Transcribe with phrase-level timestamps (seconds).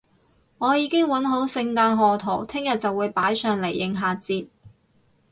[0.57, 4.47] 我已經搵好聖誕賀圖，聽日就會擺上嚟應下節